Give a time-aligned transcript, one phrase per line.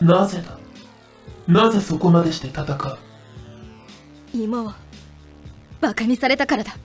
[0.00, 0.58] なぜだ？
[1.46, 2.98] なぜそこまでして戦う？
[4.34, 4.72] 芋を
[5.80, 6.76] バカにされたからだ。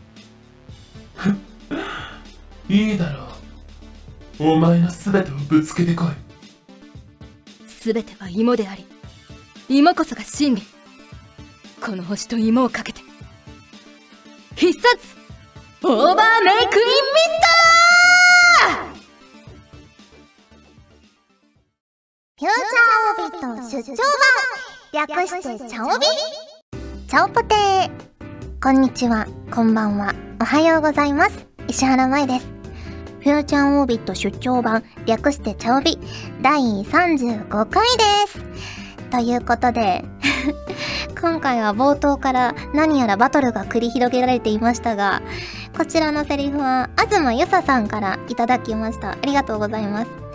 [2.70, 3.28] いいだろ
[4.40, 4.52] う。
[4.52, 6.08] お前の全てをぶつけてこい。
[7.68, 8.86] 全ては芋であり
[9.70, 10.62] 芋こそが真理。
[11.80, 13.02] この星と芋をかけて
[14.56, 15.16] 必殺
[15.84, 16.92] オーバーメイクインミ
[17.24, 17.40] ス
[22.38, 22.48] ター
[23.38, 23.96] ット出張
[24.94, 26.06] 版略してチャオビ？
[27.08, 27.90] チャオポテー
[28.64, 31.48] こんにちは、こんばんは、おはようございます。
[31.68, 32.48] 石原舞です。
[33.20, 36.00] フューチャーオービット出張版略してチャオビ
[36.42, 38.40] 第35回です。
[39.12, 40.04] ということで、
[41.22, 45.22] 今回は冒頭から何やらバトルが繰り広げられていましたが、
[45.78, 49.12] こちらのセリフは、東ゆささんからいただきました。
[49.12, 50.27] ありがとうございます。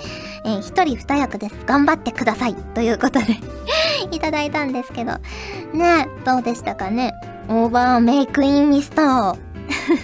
[0.45, 1.55] えー一人二役です。
[1.67, 2.55] 頑張ってください。
[2.55, 3.39] ということで
[4.11, 5.13] いただいたんですけど。
[5.73, 7.13] ねえ、どうでしたかね？
[7.49, 9.37] オーバーメイクインミスト。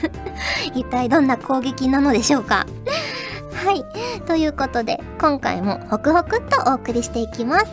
[0.74, 2.66] 一体どんな攻撃なのでしょうか？
[3.64, 3.84] はい。
[4.26, 7.66] ということで、今回もホクホクっとお送りしていきます。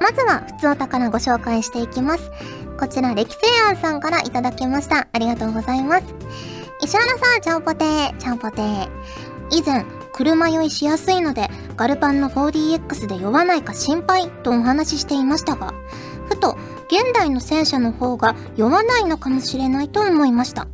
[0.00, 2.30] まずは、普通お宝ご紹介していきます。
[2.78, 5.08] こちら、歴世庵さんからいただきました。
[5.12, 6.04] ありがとうございます。
[6.80, 8.88] 石原さん、ちゃんぽてー、ちゃんぽてー。
[9.50, 15.72] 以前、車酔いしやすいので、ガルパンの 4DX で酔わないか心配とお話ししていましたが、
[16.28, 20.66] ふと、現代の戦車の方が酔わないのかもしれないと思いました。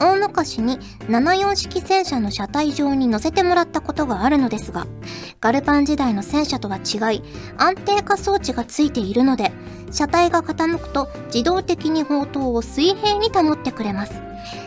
[0.00, 4.88] 大昔に74式戦車の車体上に乗せてもらったことがあるのですが、
[5.40, 7.22] ガルパン時代の戦車とは違い、
[7.56, 9.52] 安定化装置がついているので、
[9.92, 14.14] 車体が傾くと自動的に砲塔を水平に保ってくれます。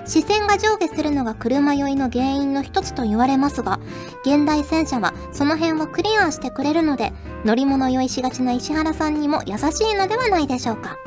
[0.05, 3.79] 視線が上下するのが車酔いの原因の一つと言われますが、
[4.25, 7.11] 現代戦車はその辺はクリアしてくれるので、
[7.45, 10.97] 乗り物酔いしがちな石原さんにも優しいのではないでしょうか。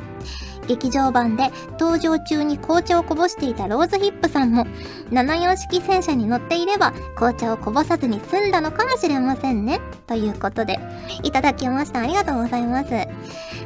[0.67, 4.65] 劇場版で登場中に紅茶をこぼしていたローズヒップさんも
[5.11, 9.79] 74式戦車に乗っていれば紅茶をこぼさずに済んだのかもしれませんね。
[10.05, 10.77] ということで、
[11.23, 12.01] いただきました。
[12.01, 12.93] ありがとうございます。
[12.93, 13.07] え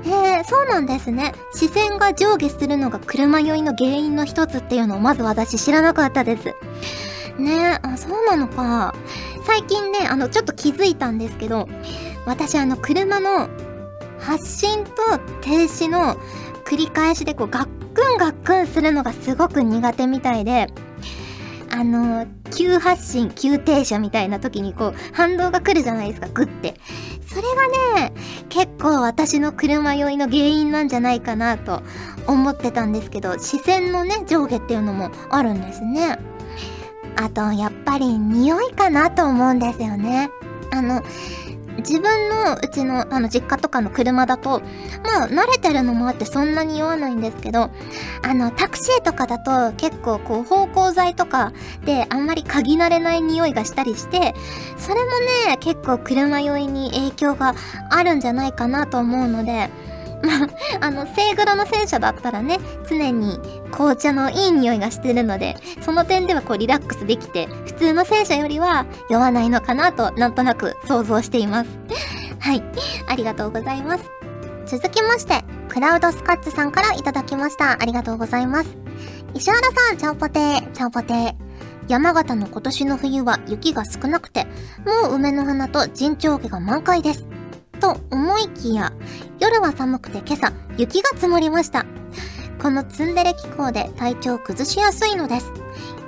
[0.03, 1.33] ー、そうなんですね。
[1.53, 6.55] 視線が上下するのが車酔いの原因の一つっていうのをまず私知らなかったです。
[7.37, 8.93] ねあ、そうなのか。
[9.45, 11.67] 最近ね、あの、ちょっと気づいたんですけど、
[12.25, 13.49] 私あの、車の
[14.19, 14.91] 発進と
[15.41, 16.15] 停止の
[16.65, 20.67] 繰り返しでこうガックンガックンするのがすごく苦手みたいで、
[21.69, 26.75] あの、急発進、急停車みたいな時にこう反動が来るじゃないですか、グッて。
[27.27, 27.43] それ
[27.95, 28.13] がね、
[28.49, 31.81] 結構私の車酔いの原因なんじゃないかなと
[32.27, 36.19] 思ってたんですけど、視線のね、上下っていうのもあるんですね。
[37.15, 40.29] あと、やっぱり匂いかなと思うんですよね。
[40.71, 41.01] あの、
[41.77, 44.61] 自分のうちのあの実家とかの車だと、
[45.03, 47.71] まあ慣れてるのもあってそんなに酔わないんですけど、
[48.23, 51.53] あのタクシーとかだと結構こう芳香剤とか
[51.85, 54.35] であんまり嗅ぎ慣れない匂いがしたりして、
[54.77, 55.09] それも
[55.47, 57.55] ね、結構車酔いに影響が
[57.89, 59.69] あるんじゃないかなと思うので、
[60.23, 62.59] まあ、あの、聖黒の戦車だったらね、
[62.89, 63.39] 常に
[63.71, 71.69] 紅茶のいい匂いがしてるので、その点ではこうリラックスできて、普通の戦車よりは酔わないのかなと、なんとなく想像しています。
[72.39, 72.63] はい。
[73.07, 74.03] ありがとうございます。
[74.65, 77.73] 続きまして、クラウドスカッツさんからいただきました。
[77.81, 78.69] ありがとうございます。
[79.33, 81.33] 石原さん、ちゃんぽてー、ちゃんぽてー。
[81.87, 84.45] 山形の今年の冬は雪が少なくて、
[84.85, 87.30] もう梅の花と陣長毛が満開です。
[87.81, 88.93] と思いきや、
[89.39, 91.85] 夜は寒くて今朝、雪が積もりました。
[92.61, 95.51] このツンデレ気候で体調を崩しやすいのです。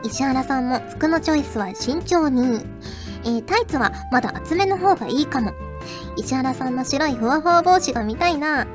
[0.03, 2.63] 石原さんも服のチョイスは慎重に。
[3.25, 5.51] えー、タイツはまだ厚めの方がいいかも。
[6.15, 8.67] 石原さんの白いふわふわ帽子が見たいな。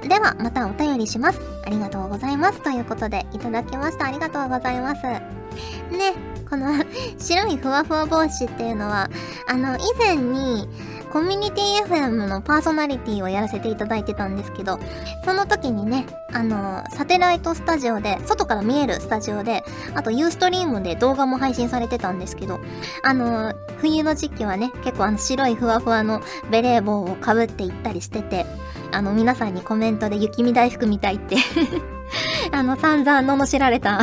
[0.00, 1.40] では、またお便りします。
[1.66, 2.62] ありがとうございます。
[2.62, 4.06] ということで、いただきました。
[4.06, 5.02] ありがとうございます。
[5.02, 6.14] ね、
[6.48, 6.72] この
[7.18, 9.10] 白いふわふわ帽子っていうのは、
[9.46, 10.68] あの、以前に、
[11.12, 14.78] コミュニティ FM のパーソナリティをやらせていただいてたんですけど、
[15.24, 19.64] その時にね、あの、サテライトスタジオで、外から見えるスタジオで、
[19.94, 22.60] あとユーストリームで動画も配信されてたんですけど、
[23.02, 26.20] あの、冬の時期はね、結構あの白いふわふわの
[26.50, 28.46] ベレー帽をかぶっていったりしてて、
[28.92, 31.36] あの、皆さんにコメントで雪見大福みたいって
[32.52, 34.00] あの、散々罵られた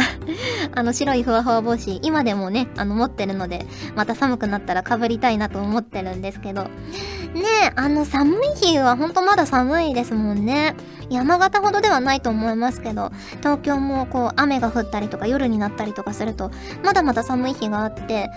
[0.75, 3.65] あの、白いふわふわ帽子、今でもね、あの、持ってるので、
[3.95, 6.67] また寒くなったら被りたいなと思ってるんですけど。
[7.33, 10.75] ねえ、あの、寒い日はほんとまだ寒いですもんね。
[11.09, 16.51] 山形ほどではないと思いますけど、東京もこう、雨が降ったりとか夜になったりとかすると、
[16.83, 18.30] まだまだ寒い日があって、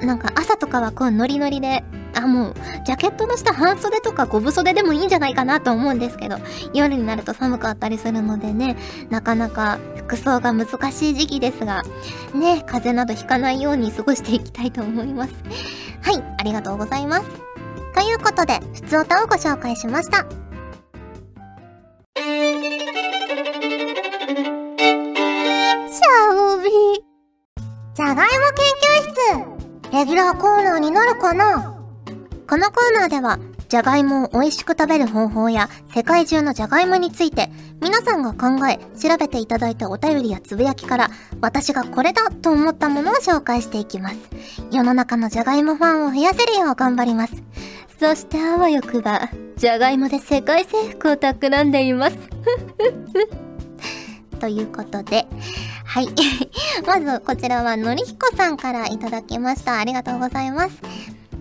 [0.00, 1.82] なんか朝とかはこう、ノリノリで、
[2.14, 2.54] あ、もう、
[2.84, 6.36] ジャケットの下半袖とか五分袖でもいいんじゃないかなと思うんですけど、
[6.72, 8.76] 夜になると寒かったりするのでね、
[9.10, 11.82] なかなか服装が難しい時期ですが、
[12.34, 15.34] ね、風邪などひかないように過ごしていきたいと思います。
[16.02, 17.53] はい、ありがとうございます。
[18.04, 20.26] ということで、普通歌をご紹介しました。
[27.94, 28.66] じゃがいも研
[29.00, 31.78] 究室レギュラーコーナーになるかな？
[32.46, 37.48] このコーナーでは、じゃがいもを美味しく食べる方法や世界中のじゃがいもについて
[37.80, 41.08] 皆さんが考え調べていただいたお便りやつぶやきから
[41.40, 44.16] 私がこれだと思ったものを紹介していきます。
[44.70, 47.32] 世の中のじゃがいもファンを増やせるよう頑張ります。
[48.04, 52.18] そしてあわよくば、じゃがいもで世界征服を企んでいます。
[54.38, 55.26] ということで、
[55.86, 56.08] はい。
[56.86, 59.78] まず、こちらはのりひこさんからいただきました。
[59.78, 60.74] ありがとうございます。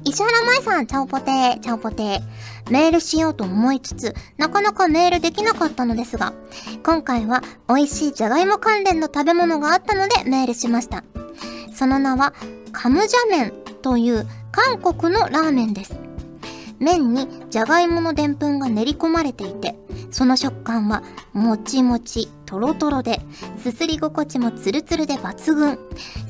[0.05, 2.21] 石原舞さん、チャオポテー、チャオポテー。
[2.71, 6.31] メールしようと思いつつ、なかなかメールできなかったのですが、
[6.81, 11.03] 今回は美味しいじゃがいも関連の食べ物があったのでメールしました。
[11.75, 12.33] その名は、
[12.71, 13.51] カムジャ麺
[13.81, 16.12] という韓国のラーメンです。
[16.79, 19.75] 麺にじゃがいものでんぷんが練り込まれていて、
[20.11, 21.03] その食感は
[21.33, 23.21] もちもち、とろとろで、
[23.61, 25.79] すすり心地もツルツルで抜群。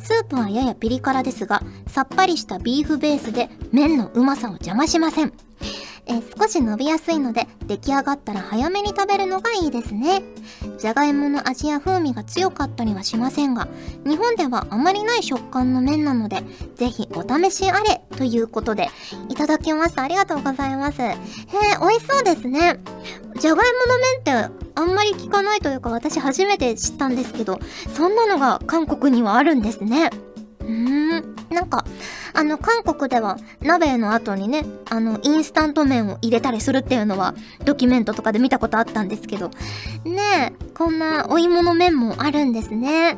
[0.04, 5.34] スープはややピリ辛ですが、さっぱりしたビーフベースで麺のうまさを邪魔しません。
[6.06, 10.24] え少し伸びやすいので出来上がったら早めに食べるのがいいですね。
[10.78, 13.68] じゃがいもの味や風味が強かったりはしませんが
[14.06, 16.44] 日本ではあまりない食感の麺なので
[16.76, 18.90] ぜひお試しあれということで
[19.30, 21.02] いただきましたありがとうございます。
[21.02, 21.16] へえ
[21.80, 22.80] 美味しそうですね。
[23.40, 23.98] じゃがいもの
[24.36, 27.60] 麺ってあんまり聞かないというか私初めて知ったんですけど
[27.96, 30.10] そんなのが韓国にはあるんですね。
[30.60, 31.33] うーん。
[31.54, 31.86] なんか
[32.34, 39.50] あの、韓国では鍋の後にね、あの、インスタント麺を入れたりするっていうのは、ドキュメントとかで見たことあったんですけど、
[40.04, 43.18] ねえ、こんなお芋の麺もあるんですね。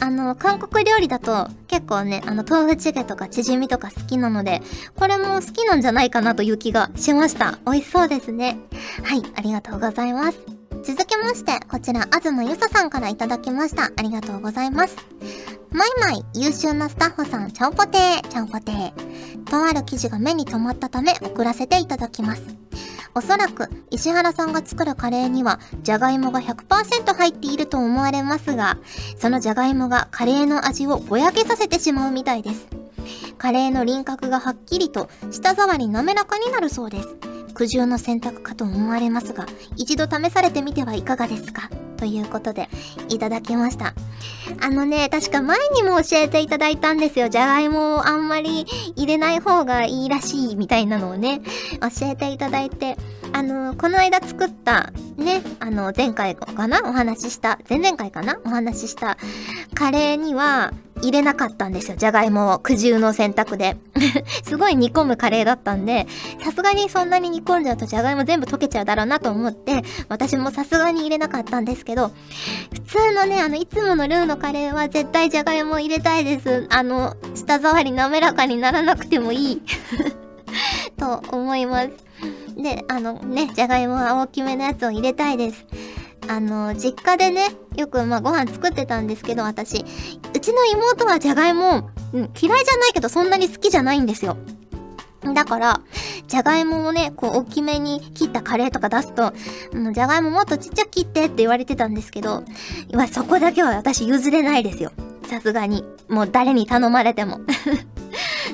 [0.00, 4.60] あの、韓国料理だと結構ね、あの、豆腐チゲとかチヂミとか好きなので、
[4.96, 7.58] これも好きなんじゃないかなという気がしました。
[7.64, 8.58] 美味しそうですね。
[9.02, 10.63] はい、ありがとうございます。
[10.84, 13.90] 続きまして、こちら、東ゆささんからいただきました。
[13.96, 14.94] ありがとうございます。
[15.70, 19.44] マイマイ、優秀なスタッフさん、ちゃんぽてー、ちゃんぽてー。
[19.44, 22.42] とある記事が目に留まったため、送らせていただきます。
[23.14, 28.76] おそらく、石原さんが作るカレーには、じゃがいもが100%入っていると思われますが、
[29.18, 32.83] そのじゃがいもがカレーの味をぼやけさせてしまうみたいです。
[33.36, 37.16] カレーの輪郭がはっきりと、舌触り滑らかになるそうです。
[37.54, 39.46] 苦渋の選択かと思われますが、
[39.76, 41.70] 一度試されてみてはいかがですか？
[41.96, 42.68] ということで、
[43.08, 43.94] いただきました。
[44.60, 47.28] あのね、確か前にも教えていただいたんですよ。
[47.28, 48.66] じゃがいもをあんまり
[48.96, 51.40] 入れない方がいいらしいみたいなのをね、
[51.80, 52.96] 教えていただいて、
[53.34, 59.18] あの、この間作った、ね、あの、前回かなお話しした、前々回かなお話しした
[59.74, 60.72] カレーには、
[61.02, 61.96] 入れなかったんですよ。
[61.96, 63.76] じゃがいもを苦渋の選択で。
[64.46, 66.06] すごい煮込むカレーだったんで、
[66.44, 72.12] さすがにそんなに煮込んじゃうとじゃがいも全部溶けちゃうだろうなと思って、私もさすがに入れなかったんですけど、
[72.72, 76.68] 普通のね、あの、いつものルーのカレーは絶対じゃがいも入れたいです。
[76.70, 79.62] あの、舌触り滑らかにならなくてもいい
[80.96, 82.13] と思います。
[82.56, 85.64] で、あのね、じゃがいもは大きめのやつを入れたいです。
[86.28, 89.84] あの、実家でね、よくまあご飯作ってたんですけど、私。
[90.34, 94.36] うちの妹はじゃがいも、嫌いじゃないけどそんなに好きじゃないんですよ。
[95.34, 95.80] だから、
[96.28, 99.32] じゃがいもをね、こう、大きめに切ったカレーとか出すと、
[99.92, 102.44] じゃがいももっとちっちゃく切ってって言われてたんですけど、
[102.88, 104.92] 今そこだけは私譲れないですよ。
[105.26, 105.84] さすがに。
[106.08, 107.40] もう誰に頼まれても。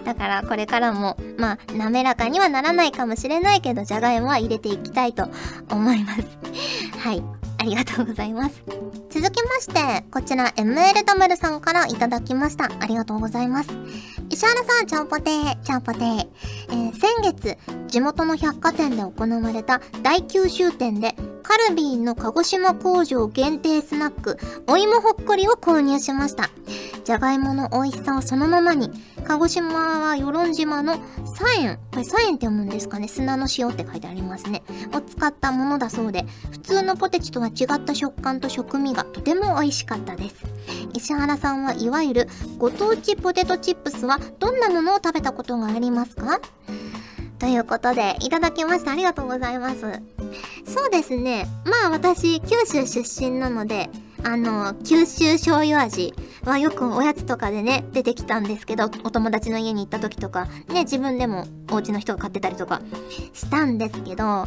[0.04, 5.28] だからこれからも、まあ、滑らかにはならないかもしれないけど、じゃがいもは入れていきたいと
[5.70, 6.22] 思います。
[6.98, 7.22] はい。
[7.58, 8.62] ありがとうございます。
[9.10, 12.70] 続きまして、こちら ML ダムルさんからいただきました。
[12.80, 13.68] ありがとうございます。
[14.40, 16.26] 石原さん、ちゃんぽてー、ちゃんぽてー。
[16.70, 26.48] えー、先月、地元の百貨店で行われた大九州店で、カルビーの鹿児島工場限定スナック、お芋ほっこりを購入しました。
[27.04, 28.90] じゃがいもの美味しさをそのままに、
[29.24, 31.00] 鹿児島は与論島のサ
[31.60, 33.08] エン、これサエンって読むんですかね？
[33.08, 34.62] 砂の塩って書いてありますね。
[34.94, 40.36] を使ったものだそうで、普通のポテチとは違った食感と食味がとても美味しかったです。
[40.94, 42.28] 石原さんはいわゆる
[42.58, 46.40] ご当地ポテトチップスはどんなものを食べたことがありますか？
[47.38, 48.92] ということで、いただきました。
[48.92, 49.80] ありがとうございます。
[50.66, 51.46] そうですね。
[51.64, 53.88] まあ私、九州出身なので、
[54.22, 56.12] あの、九州醤油味
[56.44, 62.80] はよくおやつとかでね出てきたんですけどお友達の家に行った時とかね自分でもお家の人が買ってたりとか
[63.32, 64.46] したんですけどあ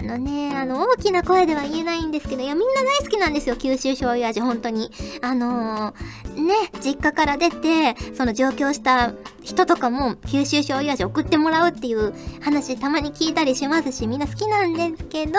[0.00, 4.90] のねあの大きな声では言えないんですけどいやみんな大好きなんですよ九州醤油味本当に。
[5.20, 15.32] あのー、ね実家から出てその上京した人とかも九州醤油味送ってもらうっていう話たまに聞いたりしますしみんな好きなんですけど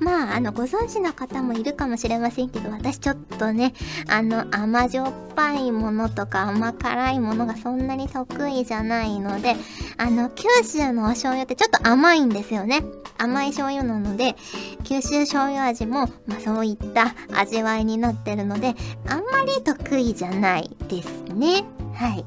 [0.00, 3.74] まああのご存知の方もいるかもしれませんけど私ちょっとね
[4.08, 5.12] あの甘じょっ
[5.42, 9.56] ぱいものとか甘辛いものがそんなに得意じゃないので
[9.96, 12.82] あの九州のお醤油ってちょっと甘いんですよね。
[13.18, 14.36] 甘い醤油なので
[14.84, 18.74] 九州醤油味も、まあ、そういった味わいになってるので
[19.08, 21.64] あんまり得意じゃないですね。
[21.94, 22.24] はい。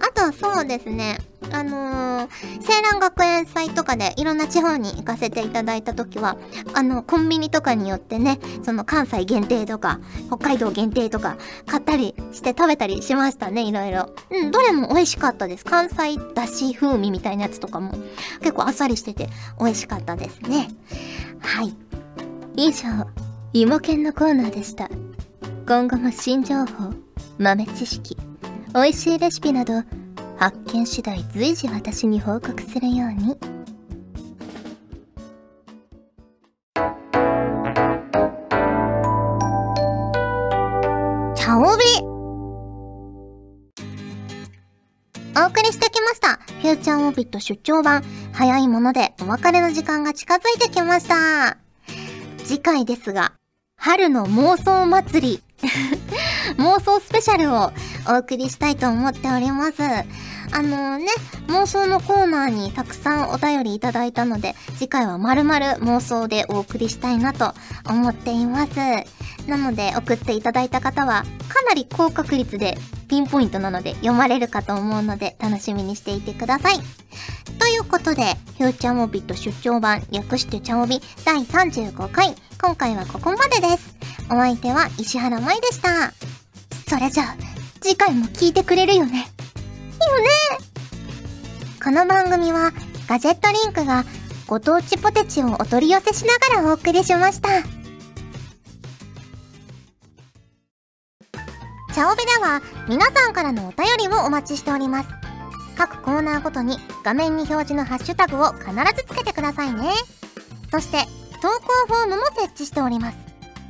[0.00, 1.18] あとそうですね。
[1.54, 6.36] あのー、青蘭学園祭とかでいろんな地方に行かせていただいた時は、
[6.74, 14.12] あの、コンビニとかによってね、その関西限定とか、北海道限定とか、買ったりして食べたりしましたね、いろいろ。
[14.30, 15.64] うん、どれも美味しかったです。
[15.64, 17.92] 関西だし風味みたいなやつとかも、
[18.40, 19.28] 結構あっさりしてて
[19.60, 20.68] 美味しかったですね。
[21.38, 21.76] はい。
[22.56, 23.06] 以上、
[23.52, 24.88] 芋犬のコーナーでした。
[25.68, 26.92] 今後も新情報、
[27.38, 28.16] 豆知識、
[28.74, 29.82] 美味しいレシピなど、
[30.36, 33.36] 発見次第随時私に報告するように。
[41.36, 41.68] 茶帯
[45.36, 46.38] お送りしてきました。
[46.62, 48.02] フューチャーオービット出張版。
[48.32, 51.58] 早いものでお別れの時間が近づいてきました。
[52.38, 53.34] 次回ですが、
[53.76, 55.43] 春の妄想祭り
[56.58, 57.72] 妄想スペシャルを
[58.14, 59.82] お送りしたいと思っております。
[59.82, 61.06] あのね、
[61.48, 67.54] 妄想のコーナーにたくさんお便りいただいたので、次回はまるまる妄想でお送りしたいなと
[67.88, 68.74] 思っています。
[69.48, 72.78] なので、送っていただいた方は、かなり高確率で
[73.08, 76.76] ピンポイントなので読まれるかと思うので、楽しみにしていてください。
[77.58, 84.03] ということで、フューチャーモビット出張版、略してチャオビ第35回、今回はここまでです。
[84.30, 86.12] お相手は石原舞でした。
[86.88, 87.36] それじゃあ、
[87.80, 89.12] 次回も聞いてくれるよね。
[89.12, 89.26] いいよ
[90.20, 90.28] ね
[91.82, 92.72] この番組は、
[93.06, 94.04] ガジェットリンクが
[94.46, 97.62] ご当地ポテチをお取り寄せしながらお送りしました。
[101.94, 105.08] チャオベでは皆さんからのお便りをお待ちしております。
[105.76, 109.92] 各コーナーごとに画面に表示のハッシュタグを必ずつけてくださいね。
[110.70, 111.04] そして、
[111.40, 113.23] 投稿フォームも設置しております。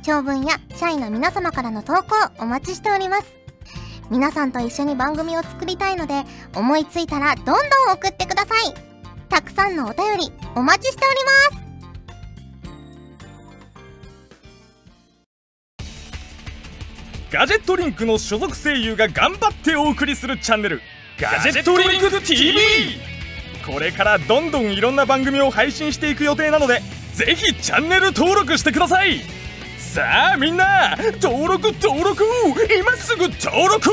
[0.05, 3.25] 長文や社員の皆様からの投稿お待ちしております。
[4.11, 6.23] 皆さんと一緒に番組を作りたいので、
[6.55, 7.55] 思いついたらどんどん
[7.93, 8.95] 送ってください。
[9.29, 11.65] たくさんのお便りお待ちしております
[17.31, 20.79] ガジェットリンクの所属声優が頑張ってお送りするチャンネル
[21.19, 22.59] ガジェットリンク TV
[23.65, 26.81] これからどんどんいろんな番組を配信していく予定なので
[27.13, 29.34] ぜひチャンネル登録してください
[29.95, 32.25] さあみんな登録登録
[32.77, 33.89] 今すぐ登録